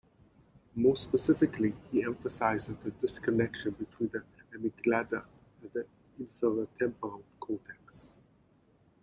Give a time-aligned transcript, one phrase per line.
[0.73, 4.23] More specifically, he emphasizes the disconnection between the
[4.57, 5.23] amygdala
[5.61, 5.85] and the
[6.19, 8.09] inferotemporal cortex.